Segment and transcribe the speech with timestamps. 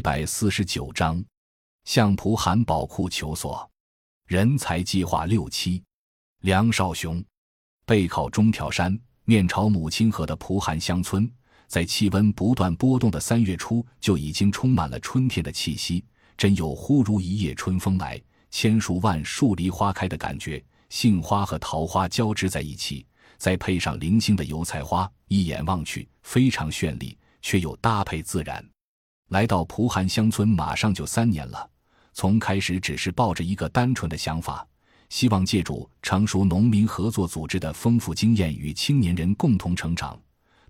[0.00, 1.22] 一百四十九章，
[1.84, 3.70] 向蒲韩宝库求索，
[4.26, 5.82] 人才计划六期。
[6.40, 7.22] 梁少雄，
[7.84, 11.30] 背靠中条山，面朝母亲河的蒲韩乡村，
[11.66, 16.02] 在气温不断波动的三月初，就已经充满了春天的气息，
[16.34, 18.18] 真有忽如一夜春风来，
[18.50, 20.64] 千树万树梨花开的感觉。
[20.88, 23.04] 杏花和桃花交织在一起，
[23.36, 28.66] 再配上零星的油菜花，一眼望去非常绚丽，却又搭配自然。
[29.30, 31.70] 来到蒲韩乡村，马上就三年了。
[32.12, 34.66] 从开始只是抱着一个单纯的想法，
[35.08, 40.20] 希望借助成熟农民合作组织的丰富经验与青年人共同成长，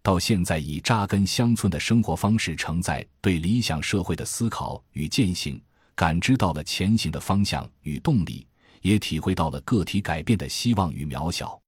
[0.03, 5.59] 到现在以扎根乡村的生活方式承载对理想社会的思考与践行，
[5.95, 8.47] 感知到了前行的方向与动力，
[8.83, 11.59] 也体会到了个体改变的希望与渺小。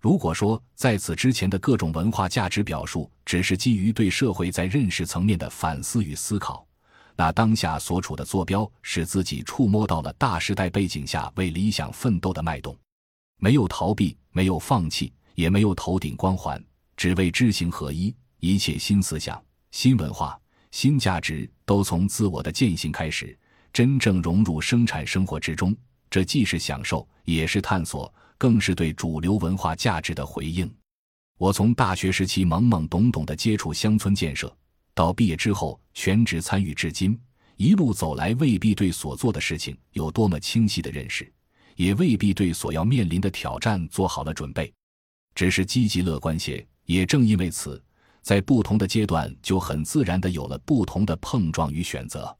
[0.00, 6.66] 如果说在此之前的各种文化价值表述只是基于对社会在认识层面的反思与思考，
[7.16, 12.76] 那当下所处的坐标使自己触摸到了大时代背景下为理想奋斗的脉动，
[13.38, 16.62] 没有逃避，没有放弃，也没有头顶光环，
[16.94, 18.14] 只为知行合一。
[18.38, 20.38] 一切新思想、新文化、
[20.70, 23.34] 新价值都从自我的践行开始，
[23.72, 25.74] 真正融入生产生活之中。
[26.10, 28.14] 这既是享受，也是探索。
[28.36, 30.70] 更是对主流文化价值的回应。
[31.38, 34.54] 我从大学时期懵懵懂懂的接触乡村建设，
[34.94, 37.18] 到毕业之后全职参与至今，
[37.56, 41.32] 一路走来，未必对所做的事情有多么清晰的认识，
[41.76, 44.72] 也未必对所要面临的挑战做好了准备。
[45.34, 46.66] 只是积极乐观些。
[46.84, 47.80] 也正因为此，
[48.22, 52.36] 在不同的阶段就很自然的有了不同的碰撞与选择，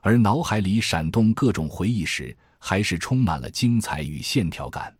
[0.00, 4.92] 而脑海里闪动各种回忆时，还是充满了精彩与线条感。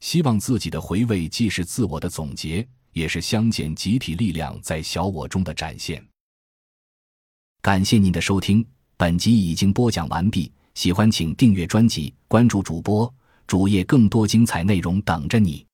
[0.00, 6.04] 希望自己的回味既是自我的总结，也是相见集体力量在小我中的展现。
[7.60, 8.64] 感谢您的收听，
[8.96, 10.50] 本集已经播讲完毕。
[10.74, 13.12] 喜欢请订阅专辑，关注主播
[13.48, 15.67] 主页，更多精彩内容等着你。